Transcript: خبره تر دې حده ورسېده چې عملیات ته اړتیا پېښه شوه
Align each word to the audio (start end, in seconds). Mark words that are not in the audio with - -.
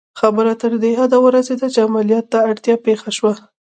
خبره 0.19 0.53
تر 0.61 0.71
دې 0.83 0.91
حده 0.99 1.17
ورسېده 1.21 1.67
چې 1.73 1.79
عملیات 1.87 2.25
ته 2.31 2.37
اړتیا 2.49 2.75
پېښه 2.85 3.09
شوه 3.17 3.33